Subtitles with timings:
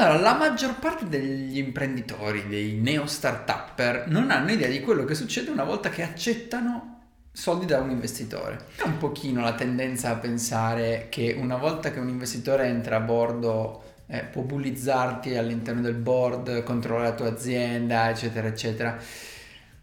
[0.00, 5.14] Allora, la maggior parte degli imprenditori, dei neo startupper, non hanno idea di quello che
[5.14, 8.64] succede una volta che accettano soldi da un investitore.
[8.76, 13.00] È un pochino la tendenza a pensare che una volta che un investitore entra a
[13.00, 18.98] bordo eh, può bullizzarti all'interno del board, controllare la tua azienda, eccetera, eccetera.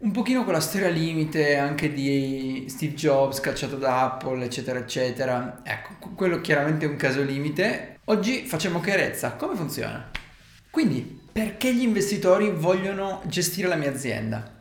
[0.00, 5.60] Un pochino con la storia limite anche di Steve Jobs cacciato da Apple, eccetera, eccetera.
[5.64, 7.98] Ecco, quello chiaramente è un caso limite.
[8.04, 9.32] Oggi facciamo chiarezza.
[9.32, 10.08] Come funziona?
[10.70, 14.58] Quindi, perché gli investitori vogliono gestire la mia azienda?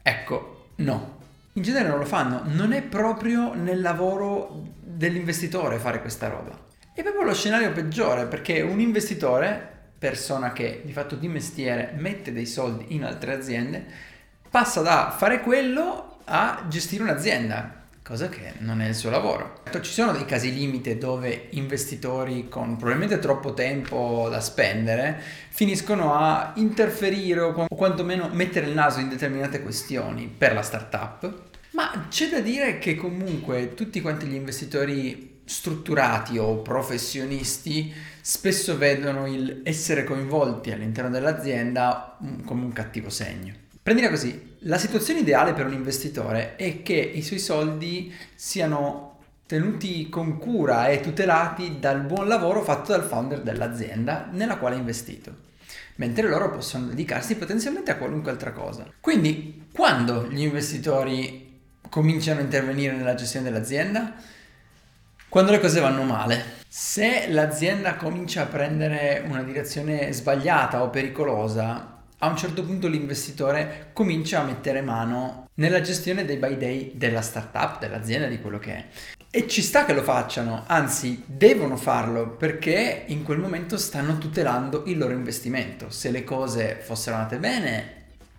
[0.00, 1.22] Ecco, no.
[1.54, 2.42] In genere non lo fanno.
[2.44, 6.56] Non è proprio nel lavoro dell'investitore fare questa roba.
[6.94, 12.32] È proprio lo scenario peggiore perché un investitore, persona che di fatto di mestiere mette
[12.32, 14.16] dei soldi in altre aziende,
[14.50, 19.60] passa da fare quello a gestire un'azienda, cosa che non è il suo lavoro.
[19.64, 26.14] Certo, ci sono dei casi limite dove investitori con probabilmente troppo tempo da spendere finiscono
[26.14, 32.28] a interferire o quantomeno mettere il naso in determinate questioni per la startup, ma c'è
[32.28, 40.04] da dire che comunque tutti quanti gli investitori strutturati o professionisti spesso vedono il essere
[40.04, 43.54] coinvolti all'interno dell'azienda come un cattivo segno.
[43.88, 50.10] Prendila così, la situazione ideale per un investitore è che i suoi soldi siano tenuti
[50.10, 55.34] con cura e tutelati dal buon lavoro fatto dal founder dell'azienda nella quale ha investito,
[55.94, 58.84] mentre loro possono dedicarsi potenzialmente a qualunque altra cosa.
[59.00, 64.16] Quindi, quando gli investitori cominciano a intervenire nella gestione dell'azienda?
[65.30, 66.56] Quando le cose vanno male.
[66.68, 73.90] Se l'azienda comincia a prendere una direzione sbagliata o pericolosa, a un certo punto l'investitore
[73.92, 78.74] comincia a mettere mano nella gestione dei buy day della startup, dell'azienda, di quello che
[78.74, 78.84] è.
[79.30, 84.84] E ci sta che lo facciano, anzi devono farlo perché in quel momento stanno tutelando
[84.86, 85.90] il loro investimento.
[85.90, 87.96] Se le cose fossero andate bene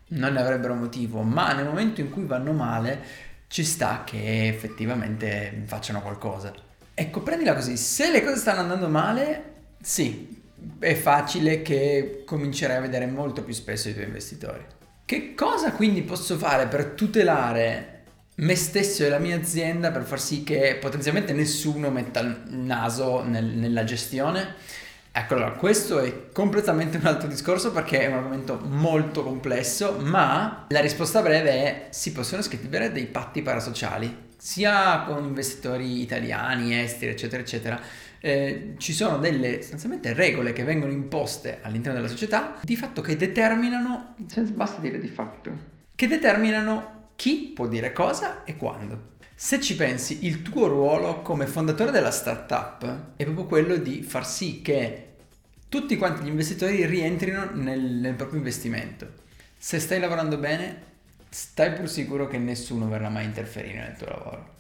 [0.09, 5.63] non ne avrebbero motivo, ma nel momento in cui vanno male ci sta che effettivamente
[5.65, 6.53] facciano qualcosa.
[6.93, 10.41] Ecco, prendila così, se le cose stanno andando male, sì,
[10.79, 14.65] è facile che comincerai a vedere molto più spesso i tuoi investitori.
[15.05, 17.97] Che cosa quindi posso fare per tutelare
[18.35, 23.23] me stesso e la mia azienda per far sì che potenzialmente nessuno metta il naso
[23.23, 24.55] nel, nella gestione?
[25.11, 30.67] Ecco, allora, questo è completamente un altro discorso perché è un argomento molto complesso, ma
[30.69, 37.11] la risposta breve è si possono scrivere dei patti parasociali, sia con investitori italiani, esteri,
[37.11, 37.81] eccetera, eccetera,
[38.21, 43.17] eh, ci sono delle sostanzialmente regole che vengono imposte all'interno della società di fatto che
[43.17, 44.15] determinano,
[44.53, 45.51] basta dire di fatto,
[45.93, 49.17] che determinano chi può dire cosa e quando.
[49.35, 54.25] Se ci pensi, il tuo ruolo come fondatore della startup è proprio quello di far
[54.25, 55.15] sì che
[55.67, 59.07] tutti quanti gli investitori rientrino nel, nel proprio investimento.
[59.57, 60.87] Se stai lavorando bene,
[61.29, 64.57] stai pur sicuro che nessuno verrà mai a interferire nel tuo lavoro.